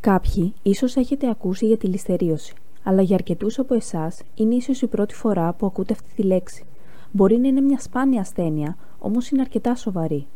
Κάποιοι 0.00 0.54
ίσως 0.62 0.96
έχετε 0.96 1.28
ακούσει 1.28 1.66
για 1.66 1.76
τη 1.76 1.86
ληστερίωση, 1.86 2.54
αλλά 2.82 3.02
για 3.02 3.14
αρκετούς 3.14 3.58
από 3.58 3.74
εσάς 3.74 4.22
είναι 4.34 4.54
ίσως 4.54 4.82
η 4.82 4.86
πρώτη 4.86 5.14
φορά 5.14 5.52
που 5.52 5.66
ακούτε 5.66 5.92
αυτή 5.92 6.14
τη 6.14 6.22
λέξη. 6.22 6.64
Μπορεί 7.10 7.38
να 7.38 7.48
είναι 7.48 7.60
μια 7.60 7.80
σπάνια 7.80 8.20
ασθένεια, 8.20 8.76
όμως 8.98 9.30
είναι 9.30 9.40
αρκετά 9.40 9.74
σοβαρή. 9.74 10.26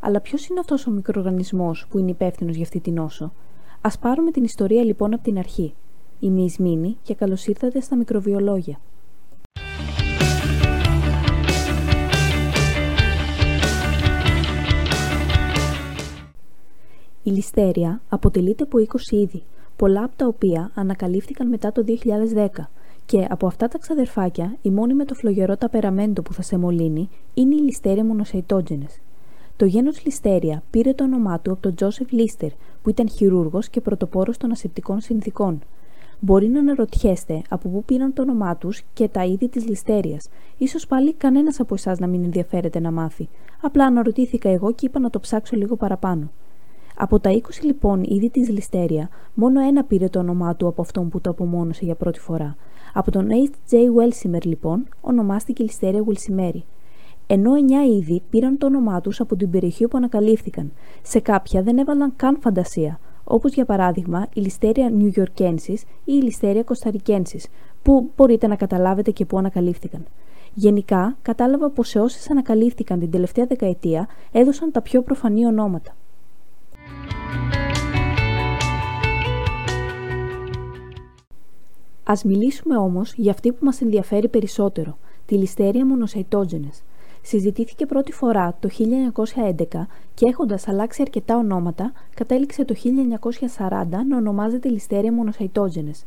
Αλλά 0.00 0.20
ποιος 0.20 0.46
είναι 0.46 0.60
αυτός 0.60 0.86
ο 0.86 0.90
μικροοργανισμός 0.90 1.86
που 1.88 1.98
είναι 1.98 2.10
υπεύθυνος 2.10 2.54
για 2.54 2.64
αυτή 2.64 2.80
την 2.80 2.94
νόσο. 2.94 3.32
Ας 3.80 3.98
πάρουμε 3.98 4.30
την 4.30 4.44
ιστορία 4.44 4.84
λοιπόν 4.84 5.14
από 5.14 5.22
την 5.22 5.38
αρχή. 5.38 5.74
Είμαι 6.20 6.40
η 6.40 6.44
Ισμήνη 6.44 6.96
και 7.02 7.14
καλώς 7.14 7.46
ήρθατε 7.46 7.80
στα 7.80 7.96
μικροβιολόγια. 7.96 8.78
Η 17.26 17.30
ληστέρια 17.30 18.00
αποτελείται 18.08 18.62
από 18.62 18.78
20 18.78 19.12
είδη, 19.12 19.42
πολλά 19.76 20.04
από 20.04 20.16
τα 20.16 20.26
οποία 20.26 20.70
ανακαλύφθηκαν 20.74 21.48
μετά 21.48 21.72
το 21.72 21.84
2010 22.34 22.46
και 23.06 23.26
από 23.30 23.46
αυτά 23.46 23.68
τα 23.68 23.78
ξαδερφάκια 23.78 24.56
η 24.62 24.70
μόνη 24.70 24.94
με 24.94 25.04
το 25.04 25.14
φλογερό 25.14 25.56
ταπεραμέντο 25.56 26.22
που 26.22 26.32
θα 26.32 26.42
σε 26.42 26.58
μολύνει 26.58 27.08
είναι 27.34 27.54
η 27.54 27.58
ληστέρια 27.58 28.04
μονοσαϊτότζενες. 28.04 29.00
Το 29.56 29.64
γένος 29.64 30.04
Λιστέρια 30.04 30.62
πήρε 30.70 30.92
το 30.92 31.04
όνομά 31.04 31.40
του 31.40 31.52
από 31.52 31.62
τον 31.62 31.74
Τζόσεφ 31.74 32.10
Λίστερ, 32.10 32.50
που 32.82 32.90
ήταν 32.90 33.08
χειρούργος 33.08 33.68
και 33.68 33.80
πρωτοπόρος 33.80 34.36
των 34.36 34.50
ασεπτικών 34.50 35.00
συνθήκων. 35.00 35.60
Μπορεί 36.20 36.48
να 36.48 36.58
αναρωτιέστε 36.60 37.42
από 37.48 37.68
πού 37.68 37.84
πήραν 37.84 38.12
το 38.12 38.22
όνομά 38.22 38.56
τους 38.56 38.82
και 38.92 39.08
τα 39.08 39.24
είδη 39.24 39.48
της 39.48 39.68
ληστέριας. 39.68 40.28
σω 40.68 40.86
πάλι 40.88 41.12
κανένας 41.12 41.60
από 41.60 41.74
εσάς 41.74 41.98
να 41.98 42.06
μην 42.06 42.24
ενδιαφέρεται 42.24 42.80
να 42.80 42.90
μάθει. 42.90 43.28
Απλά 43.60 43.84
αναρωτήθηκα 43.84 44.48
εγώ 44.48 44.72
και 44.72 44.86
είπα 44.86 44.98
να 44.98 45.10
το 45.10 45.20
ψάξω 45.20 45.56
λίγο 45.56 45.76
παραπάνω. 45.76 46.30
Από 46.96 47.20
τα 47.20 47.30
20 47.32 47.38
λοιπόν 47.62 48.02
είδη 48.02 48.30
της 48.30 48.48
ληστέρια, 48.48 49.08
μόνο 49.34 49.60
ένα 49.60 49.84
πήρε 49.84 50.08
το 50.08 50.18
όνομά 50.18 50.56
του 50.56 50.66
από 50.66 50.82
αυτόν 50.82 51.08
που 51.08 51.20
το 51.20 51.30
απομόνωσε 51.30 51.84
για 51.84 51.94
πρώτη 51.94 52.20
φορά. 52.20 52.56
Από 52.92 53.10
τον 53.10 53.28
H.J. 53.28 53.74
Welsimer 53.74 54.42
λοιπόν 54.44 54.88
ονομάστηκε 55.00 55.62
ληστέρια 55.62 56.04
Wilsimeri. 56.04 56.60
Ενώ 57.26 57.52
9 57.54 57.96
είδη 57.96 58.22
πήραν 58.30 58.58
το 58.58 58.66
όνομά 58.66 59.00
τους 59.00 59.20
από 59.20 59.36
την 59.36 59.50
περιοχή 59.50 59.84
όπου 59.84 59.96
ανακαλύφθηκαν. 59.96 60.72
Σε 61.02 61.20
κάποια 61.20 61.62
δεν 61.62 61.78
έβαλαν 61.78 62.12
καν 62.16 62.38
φαντασία, 62.40 63.00
όπως 63.24 63.52
για 63.52 63.64
παράδειγμα 63.64 64.26
η 64.34 64.40
ληστέρια 64.40 64.90
Νιουγιορκένσης 64.90 65.82
ή 65.82 65.86
η 66.04 66.22
ληστέρια 66.22 66.62
Κωνσταρικένσης, 66.62 67.48
που 67.82 68.10
μπορείτε 68.16 68.46
να 68.46 68.56
καταλάβετε 68.56 69.10
και 69.10 69.24
πού 69.24 69.38
ανακαλύφθηκαν. 69.38 70.06
Γενικά, 70.54 71.16
κατάλαβα 71.22 71.70
πως 71.70 71.88
σε 71.88 72.00
όσες 72.00 72.30
ανακαλύφθηκαν 72.30 72.98
την 72.98 73.10
τελευταία 73.10 73.46
δεκαετία 73.46 74.08
έδωσαν 74.32 74.70
τα 74.70 74.82
πιο 74.82 75.02
προφανή 75.02 75.46
ονόματα. 75.46 75.96
Ας 82.06 82.24
μιλήσουμε 82.24 82.76
όμως 82.76 83.12
για 83.16 83.30
αυτή 83.30 83.52
που 83.52 83.64
μας 83.64 83.80
ενδιαφέρει 83.80 84.28
περισσότερο, 84.28 84.98
τη 85.26 85.34
ληστέρια 85.34 85.86
μονοσαϊτότζενες. 85.86 86.82
Συζητήθηκε 87.22 87.86
πρώτη 87.86 88.12
φορά 88.12 88.56
το 88.60 88.68
1911 88.68 89.86
και 90.14 90.26
έχοντας 90.26 90.68
αλλάξει 90.68 91.02
αρκετά 91.02 91.36
ονόματα, 91.36 91.92
κατέληξε 92.14 92.64
το 92.64 92.74
1940 92.74 94.04
να 94.08 94.16
ονομάζεται 94.16 94.68
ληστέρια 94.68 95.12
μονοσαϊτότζενες. 95.12 96.04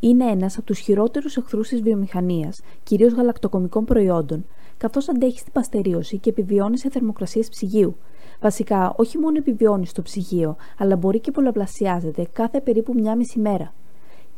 Είναι 0.00 0.24
ένας 0.24 0.56
από 0.56 0.66
τους 0.66 0.78
χειρότερους 0.78 1.36
εχθρούς 1.36 1.68
της 1.68 1.82
βιομηχανίας, 1.82 2.60
κυρίως 2.82 3.12
γαλακτοκομικών 3.12 3.84
προϊόντων, 3.84 4.44
καθώς 4.76 5.08
αντέχει 5.08 5.38
στην 5.38 5.52
παστερίωση 5.52 6.18
και 6.18 6.30
επιβιώνει 6.30 6.78
σε 6.78 6.90
θερμοκρασίες 6.90 7.48
ψυγείου. 7.48 7.96
Βασικά, 8.40 8.94
όχι 8.96 9.18
μόνο 9.18 9.36
επιβιώνει 9.38 9.86
στο 9.86 10.02
ψυγείο, 10.02 10.56
αλλά 10.78 10.96
μπορεί 10.96 11.20
και 11.20 11.30
πολλαπλασιάζεται 11.30 12.26
κάθε 12.32 12.60
περίπου 12.60 12.94
μια 12.94 13.16
μισή 13.16 13.38
μέρα. 13.38 13.72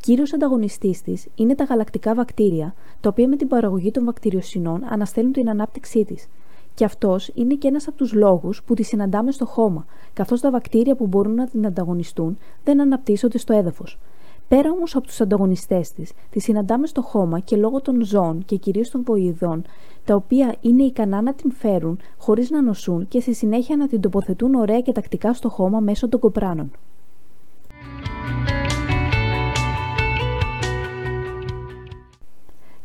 Κύριος 0.01 0.33
ανταγωνιστής 0.33 1.01
της 1.01 1.27
είναι 1.35 1.55
τα 1.55 1.63
γαλακτικά 1.63 2.15
βακτήρια, 2.15 2.73
τα 2.99 3.09
οποία 3.09 3.27
με 3.27 3.35
την 3.35 3.47
παραγωγή 3.47 3.91
των 3.91 4.05
βακτηριοσυνών 4.05 4.81
αναστέλνουν 4.89 5.33
την 5.33 5.49
ανάπτυξή 5.49 6.05
της. 6.05 6.27
Και 6.73 6.85
αυτός 6.85 7.31
είναι 7.33 7.53
και 7.53 7.67
ένας 7.67 7.87
από 7.87 7.97
τους 7.97 8.13
λόγους 8.13 8.63
που 8.63 8.73
τη 8.73 8.83
συναντάμε 8.83 9.31
στο 9.31 9.45
χώμα, 9.45 9.85
καθώς 10.13 10.41
τα 10.41 10.51
βακτήρια 10.51 10.95
που 10.95 11.07
μπορούν 11.07 11.33
να 11.33 11.47
την 11.47 11.65
ανταγωνιστούν 11.65 12.37
δεν 12.63 12.81
αναπτύσσονται 12.81 13.37
στο 13.37 13.53
έδαφος. 13.53 13.99
Πέρα 14.47 14.71
όμως 14.71 14.95
από 14.95 15.07
τους 15.07 15.21
ανταγωνιστές 15.21 15.91
της, 15.91 16.11
τη 16.29 16.39
συναντάμε 16.39 16.87
στο 16.87 17.01
χώμα 17.01 17.39
και 17.39 17.55
λόγω 17.55 17.81
των 17.81 18.03
ζώων 18.03 18.45
και 18.45 18.55
κυρίως 18.55 18.89
των 18.89 19.03
βοηδών, 19.03 19.63
τα 20.05 20.15
οποία 20.15 20.55
είναι 20.61 20.83
ικανά 20.83 21.21
να 21.21 21.33
την 21.33 21.51
φέρουν 21.51 21.99
χωρίς 22.17 22.49
να 22.49 22.61
νοσούν 22.61 23.07
και 23.07 23.19
στη 23.19 23.33
συνέχεια 23.33 23.77
να 23.77 23.87
την 23.87 24.01
τοποθετούν 24.01 24.55
ωραία 24.55 24.81
και 24.81 24.91
τακτικά 24.91 25.33
στο 25.33 25.49
χώμα 25.49 25.79
μέσω 25.79 26.09
των 26.09 26.19
κοπράνων. 26.19 26.71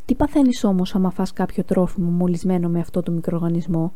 Τι 0.06 0.14
παθαίνεις 0.14 0.64
όμως 0.64 0.94
άμα 0.94 1.10
φας 1.10 1.32
κάποιο 1.32 1.64
τρόφιμο 1.64 2.10
μολυσμένο 2.10 2.68
με 2.68 2.80
αυτό 2.80 3.02
το 3.02 3.12
μικροοργανισμό; 3.12 3.92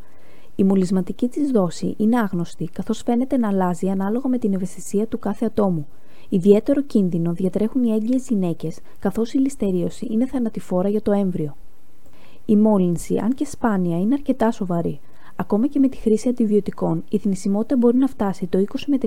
Η 0.55 0.63
μολυσματική 0.63 1.27
της 1.27 1.51
δόση 1.51 1.93
είναι 1.97 2.19
άγνωστη, 2.19 2.69
καθώς 2.73 3.01
φαίνεται 3.01 3.37
να 3.37 3.47
αλλάζει 3.47 3.89
ανάλογα 3.89 4.29
με 4.29 4.37
την 4.37 4.53
ευαισθησία 4.53 5.07
του 5.07 5.19
κάθε 5.19 5.45
ατόμου. 5.45 5.87
Ιδιαίτερο 6.29 6.81
κίνδυνο 6.81 7.33
διατρέχουν 7.33 7.83
οι 7.83 7.91
έγκυες 7.91 8.27
γυναίκες, 8.27 8.79
καθώς 8.99 9.33
η 9.33 9.37
ληστερίωση 9.37 10.07
είναι 10.11 10.25
θανατηφόρα 10.25 10.89
για 10.89 11.01
το 11.01 11.11
έμβριο. 11.11 11.55
Η 12.45 12.55
μόλυνση, 12.55 13.17
αν 13.17 13.33
και 13.33 13.45
σπάνια, 13.45 13.99
είναι 13.99 14.13
αρκετά 14.13 14.51
σοβαρή. 14.51 14.99
Ακόμα 15.41 15.67
και 15.67 15.79
με 15.79 15.87
τη 15.87 15.97
χρήση 15.97 16.29
αντιβιωτικών, 16.29 17.03
η 17.09 17.17
θνησιμότητα 17.17 17.77
μπορεί 17.77 17.97
να 17.97 18.07
φτάσει 18.07 18.47
το 18.47 18.63
20 18.71 18.79
με 18.87 18.97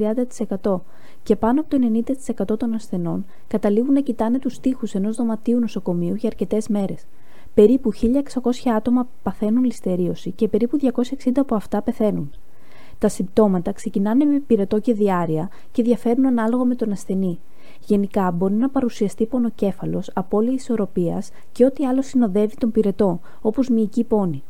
30% 0.60 0.80
και 1.22 1.36
πάνω 1.36 1.60
από 1.60 1.70
το 1.70 2.02
90% 2.52 2.58
των 2.58 2.74
ασθενών 2.74 3.24
καταλήγουν 3.48 3.92
να 3.92 4.00
κοιτάνε 4.00 4.38
τους 4.38 4.60
τοίχου 4.60 4.86
ενός 4.92 5.16
δωματίου 5.16 5.58
νοσοκομείου 5.58 6.14
για 6.14 6.28
αρκετές 6.28 6.68
μέρες. 6.68 7.06
Περίπου 7.54 7.90
1.600 7.92 8.70
άτομα 8.76 9.08
παθαίνουν 9.22 9.64
ληστερίωση 9.64 10.30
και 10.30 10.48
περίπου 10.48 10.78
260 10.80 11.30
από 11.36 11.54
αυτά 11.54 11.82
πεθαίνουν. 11.82 12.30
Τα 12.98 13.08
συμπτώματα 13.08 13.72
ξεκινάνε 13.72 14.24
με 14.24 14.38
πυρετό 14.46 14.78
και 14.78 14.92
διάρρεια 14.92 15.50
και 15.72 15.82
διαφέρουν 15.82 16.26
ανάλογα 16.26 16.64
με 16.64 16.74
τον 16.74 16.92
ασθενή. 16.92 17.38
Γενικά 17.86 18.30
μπορεί 18.30 18.54
να 18.54 18.68
παρουσιαστεί 18.68 19.26
πονοκέφαλος, 19.26 20.10
απώλεια 20.14 20.52
ισορροπίας 20.52 21.30
και 21.52 21.64
ό,τι 21.64 21.86
άλλο 21.86 22.02
συνοδεύει 22.02 22.56
τον 22.56 22.70
πυρετό, 22.70 23.20
όπως 23.40 23.68
μυϊκή 23.68 24.04
πόνη. 24.04 24.42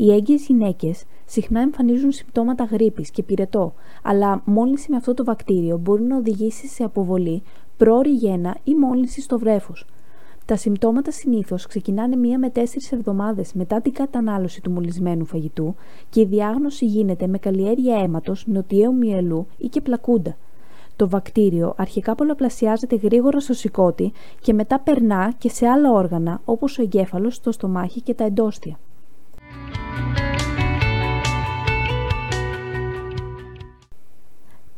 Οι 0.00 0.12
έγκυες 0.12 0.46
γυναίκες 0.46 1.04
συχνά 1.26 1.60
εμφανίζουν 1.60 2.12
συμπτώματα 2.12 2.64
γρήπης 2.64 3.10
και 3.10 3.22
πυρετό, 3.22 3.74
αλλά 4.02 4.42
μόλυνση 4.44 4.90
με 4.90 4.96
αυτό 4.96 5.14
το 5.14 5.24
βακτήριο 5.24 5.78
μπορεί 5.78 6.02
να 6.02 6.16
οδηγήσει 6.16 6.66
σε 6.66 6.84
αποβολή, 6.84 7.42
πρόωρη 7.76 8.10
γέννα 8.10 8.56
ή 8.64 8.74
μόλυνση 8.74 9.20
στο 9.20 9.38
βρέφος. 9.38 9.86
Τα 10.44 10.56
συμπτώματα 10.56 11.10
συνήθως 11.10 11.66
ξεκινάνε 11.66 12.16
μία 12.16 12.38
με 12.38 12.50
τέσσερις 12.50 12.92
εβδομάδες 12.92 13.52
μετά 13.52 13.80
την 13.80 13.92
κατανάλωση 13.92 14.60
του 14.60 14.70
μολυσμένου 14.70 15.24
φαγητού 15.24 15.74
και 16.10 16.20
η 16.20 16.24
διάγνωση 16.24 16.86
γίνεται 16.86 17.26
με 17.26 17.38
καλλιέργεια 17.38 17.96
αίματος, 17.96 18.46
νοτιαίου 18.46 18.94
μυελού 18.94 19.46
ή 19.58 19.68
και 19.68 19.80
πλακούντα. 19.80 20.36
Το 20.96 21.08
βακτήριο 21.08 21.74
αρχικά 21.76 22.14
πολλαπλασιάζεται 22.14 22.96
γρήγορα 22.96 23.40
στο 23.40 23.52
σηκώτη 23.52 24.12
και 24.40 24.52
μετά 24.52 24.80
περνά 24.80 25.32
και 25.38 25.48
σε 25.48 25.66
άλλα 25.66 25.92
όργανα 25.92 26.40
όπως 26.44 26.78
ο 26.78 26.82
εγκέφαλος, 26.82 27.40
το 27.40 27.52
στομάχι 27.52 28.00
και 28.00 28.14
τα 28.14 28.24
εντόστια. 28.24 28.78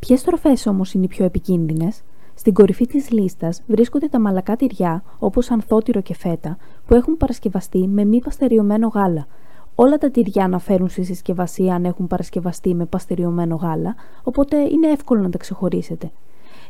Ποιες 0.06 0.22
τροφές 0.22 0.66
όμως 0.66 0.92
είναι 0.92 1.04
οι 1.04 1.08
πιο 1.08 1.24
επικίνδυνες, 1.24 2.02
στην 2.34 2.52
κορυφή 2.52 2.86
της 2.86 3.10
λίστας 3.10 3.62
βρίσκονται 3.66 4.08
τα 4.08 4.20
μαλακά 4.20 4.56
τυριά, 4.56 5.02
όπως 5.18 5.50
ανθότυρο 5.50 6.00
και 6.00 6.14
φέτα, 6.14 6.56
που 6.86 6.94
έχουν 6.94 7.16
παρασκευαστεί 7.16 7.88
με 7.88 8.04
μη 8.04 8.20
παστεριωμένο 8.20 8.88
γάλα. 8.88 9.26
Όλα 9.74 9.98
τα 9.98 10.10
τυριά 10.10 10.44
αναφέρουν 10.44 10.88
στη 10.88 11.04
συσκευασία 11.04 11.74
αν 11.74 11.84
έχουν 11.84 12.06
παρασκευαστεί 12.06 12.74
με 12.74 12.84
παστεριωμένο 12.84 13.56
γάλα, 13.56 13.94
οπότε 14.22 14.56
είναι 14.56 14.86
εύκολο 14.86 15.22
να 15.22 15.30
τα 15.30 15.38
ξεχωρίσετε. 15.38 16.10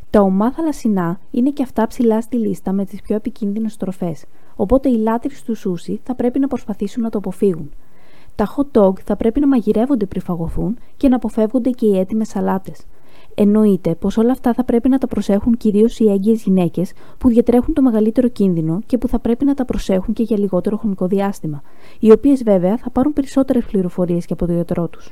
Τα 0.09 0.21
ομά 0.21 0.51
θαλασσινά 0.51 1.19
είναι 1.31 1.49
και 1.49 1.63
αυτά 1.63 1.87
ψηλά 1.87 2.21
στη 2.21 2.37
λίστα 2.37 2.71
με 2.71 2.85
τις 2.85 3.01
πιο 3.01 3.15
επικίνδυνες 3.15 3.77
τροφές, 3.77 4.25
οπότε 4.55 4.89
οι 4.89 4.97
λάτρε 4.97 5.35
του 5.45 5.55
σούσι 5.55 5.99
θα 6.03 6.15
πρέπει 6.15 6.39
να 6.39 6.47
προσπαθήσουν 6.47 7.03
να 7.03 7.09
το 7.09 7.17
αποφύγουν. 7.17 7.71
Τα 8.35 8.55
hot 8.55 8.81
dog 8.81 8.99
θα 8.99 9.15
πρέπει 9.15 9.39
να 9.39 9.47
μαγειρεύονται 9.47 10.05
πριν 10.05 10.21
φαγωθούν 10.21 10.77
και 10.97 11.07
να 11.07 11.15
αποφεύγονται 11.15 11.69
και 11.69 11.85
οι 11.85 11.99
έτοιμες 11.99 12.27
σαλάτες. 12.27 12.85
Εννοείται 13.35 13.95
πως 13.95 14.17
όλα 14.17 14.31
αυτά 14.31 14.53
θα 14.53 14.63
πρέπει 14.63 14.89
να 14.89 14.97
τα 14.97 15.07
προσέχουν 15.07 15.57
κυρίως 15.57 15.99
οι 15.99 16.11
έγκυες 16.11 16.43
γυναίκες 16.43 16.91
που 17.17 17.29
διατρέχουν 17.29 17.73
το 17.73 17.81
μεγαλύτερο 17.81 18.27
κίνδυνο 18.27 18.81
και 18.85 18.97
που 18.97 19.07
θα 19.07 19.19
πρέπει 19.19 19.45
να 19.45 19.53
τα 19.53 19.65
προσέχουν 19.65 20.13
και 20.13 20.23
για 20.23 20.37
λιγότερο 20.37 20.77
χρονικό 20.77 21.07
διάστημα, 21.07 21.61
οι 21.99 22.11
οποίες 22.11 22.43
βέβαια 22.43 22.77
θα 22.77 22.89
πάρουν 22.89 23.13
περισσότερες 23.13 23.65
πληροφορίες 23.65 24.25
και 24.25 24.33
από 24.33 24.45
το 24.45 24.53
ιατρό 24.53 24.87
τους. 24.87 25.09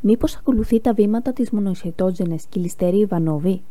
Μήπως 0.00 0.36
ακολουθεί 0.36 0.80
τα 0.80 0.92
βήματα 0.92 1.32
της 1.32 1.50
μονοϊσετότζενες 1.50 2.44
και 2.48 2.60
ληστερή 2.60 2.98
Ιβανόβη; 2.98 3.62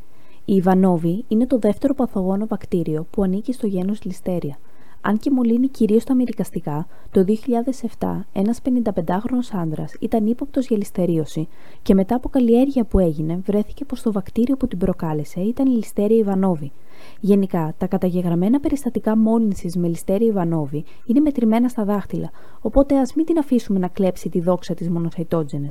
Η 0.45 0.55
Ιβανόβη 0.55 1.25
είναι 1.27 1.47
το 1.47 1.59
δεύτερο 1.59 1.93
παθογόνο 1.93 2.47
βακτήριο 2.47 3.07
που 3.09 3.23
ανήκει 3.23 3.53
στο 3.53 3.67
γένος 3.67 4.03
Λιστέρια. 4.03 4.57
Αν 5.05 5.17
και 5.17 5.31
μολύνει 5.31 5.67
κυρίως 5.67 6.03
τα 6.03 6.15
μυρικαστικά, 6.15 6.87
το 7.11 7.25
2007 7.99 8.25
ένας 8.33 8.59
55χρονο 8.63 9.59
άντρας 9.61 9.93
ήταν 9.99 10.25
ύποπτος 10.25 10.67
για 10.67 10.77
ληστερίωση 10.77 11.47
και 11.81 11.93
μετά 11.93 12.15
από 12.15 12.29
καλλιέργεια 12.29 12.83
που 12.83 12.99
έγινε 12.99 13.39
βρέθηκε 13.45 13.85
πως 13.85 14.01
το 14.01 14.11
βακτήριο 14.11 14.57
που 14.57 14.67
την 14.67 14.77
προκάλεσε 14.77 15.39
ήταν 15.39 15.65
η 15.65 15.75
ληστέρια 15.75 16.17
Ιβανόβη. 16.17 16.71
Γενικά, 17.19 17.73
τα 17.77 17.87
καταγεγραμμένα 17.87 18.59
περιστατικά 18.59 19.17
μόλυνσης 19.17 19.75
με 19.75 19.87
ληστέρια 19.87 20.27
Ιβανόβη 20.27 20.83
είναι 21.05 21.19
μετρημένα 21.19 21.67
στα 21.67 21.83
δάχτυλα, 21.83 22.31
οπότε 22.61 22.97
ας 22.99 23.13
μην 23.13 23.25
την 23.25 23.37
αφήσουμε 23.37 23.79
να 23.79 23.87
κλέψει 23.87 24.29
τη 24.29 24.39
δόξα 24.39 24.73
της 24.73 24.89
μονοσαϊτότζενε. 24.89 25.67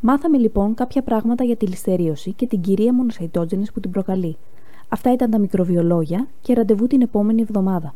Μάθαμε 0.00 0.38
λοιπόν 0.38 0.74
κάποια 0.74 1.02
πράγματα 1.02 1.44
για 1.44 1.56
τη 1.56 1.66
ληστερίωση 1.66 2.32
και 2.32 2.46
την 2.46 2.60
κυρία 2.60 2.94
μονοσαϊτότζενε 2.94 3.64
που 3.74 3.80
την 3.80 3.90
προκαλεί. 3.90 4.36
Αυτά 4.88 5.12
ήταν 5.12 5.30
τα 5.30 5.38
μικροβιολόγια 5.38 6.28
και 6.40 6.54
ραντεβού 6.54 6.86
την 6.86 7.00
επόμενη 7.00 7.40
εβδομάδα. 7.40 7.94